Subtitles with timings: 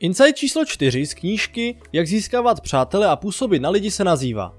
[0.00, 4.54] Insight číslo 4 z knížky Jak získávat přátele a působit na lidi se nazývá.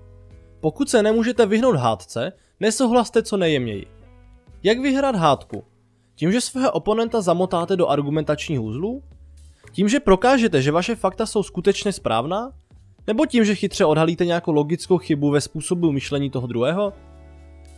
[0.59, 3.85] Pokud se nemůžete vyhnout hádce, nesouhlaste co nejjemněji.
[4.63, 5.63] Jak vyhrát hádku?
[6.15, 9.03] Tím, že svého oponenta zamotáte do argumentačních uzlů?
[9.71, 12.51] Tím, že prokážete, že vaše fakta jsou skutečně správná?
[13.07, 16.93] Nebo tím, že chytře odhalíte nějakou logickou chybu ve způsobu myšlení toho druhého?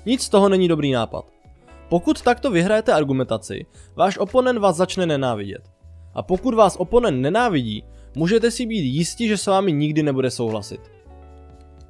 [0.05, 1.25] Nic z toho není dobrý nápad.
[1.89, 3.65] Pokud takto vyhrajete argumentaci,
[3.95, 5.80] váš oponent vás začne nenávidět.
[6.13, 7.83] A pokud vás oponent nenávidí,
[8.15, 10.81] můžete si být jistí, že s vámi nikdy nebude souhlasit.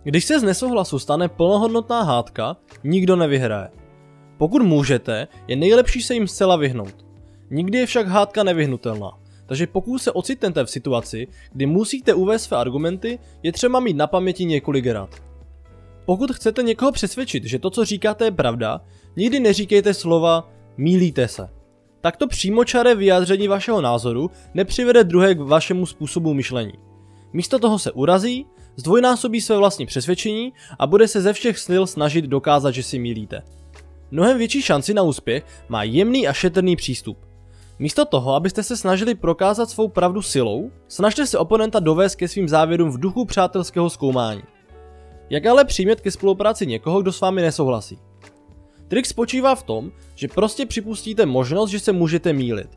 [0.03, 3.69] Když se z nesouhlasu stane plnohodnotná hádka, nikdo nevyhraje.
[4.37, 7.05] Pokud můžete, je nejlepší se jim zcela vyhnout.
[7.49, 9.11] Nikdy je však hádka nevyhnutelná,
[9.45, 14.07] takže pokud se ocitnete v situaci, kdy musíte uvést své argumenty, je třeba mít na
[14.07, 15.23] paměti několik rad.
[16.05, 18.81] Pokud chcete někoho přesvědčit, že to, co říkáte, je pravda,
[19.15, 21.49] nikdy neříkejte slova mílíte se.
[22.01, 26.73] Takto přímočaré vyjádření vašeho názoru nepřivede druhé k vašemu způsobu myšlení.
[27.33, 32.25] Místo toho se urazí, zdvojnásobí své vlastní přesvědčení a bude se ze všech sil snažit
[32.25, 33.41] dokázat, že si mílíte.
[34.11, 37.17] Mnohem větší šanci na úspěch má jemný a šetrný přístup.
[37.79, 42.49] Místo toho, abyste se snažili prokázat svou pravdu silou, snažte se oponenta dovést ke svým
[42.49, 44.43] závěrům v duchu přátelského zkoumání.
[45.29, 47.99] Jak ale přijmět ke spolupráci někoho, kdo s vámi nesouhlasí?
[48.91, 52.67] Trik spočívá v tom, že prostě připustíte možnost, že se můžete mílit.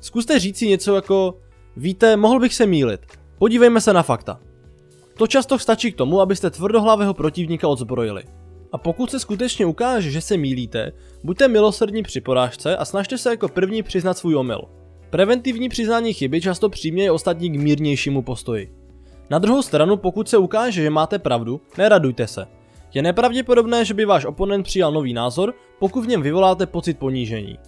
[0.00, 1.34] Zkuste říct si něco jako,
[1.76, 3.00] víte, mohl bych se mílit,
[3.38, 4.40] podívejme se na fakta.
[5.18, 8.22] To často stačí k tomu, abyste tvrdohlavého protivníka odzbrojili.
[8.72, 10.92] A pokud se skutečně ukáže, že se mílíte,
[11.24, 14.60] buďte milosrdní při porážce a snažte se jako první přiznat svůj omyl.
[15.10, 18.74] Preventivní přiznání chyby často přiměje ostatní k mírnějšímu postoji.
[19.30, 22.59] Na druhou stranu, pokud se ukáže, že máte pravdu, neradujte se.
[22.94, 27.58] Je nepravděpodobné, že by váš oponent přijal nový názor, pokud v něm vyvoláte pocit ponížení.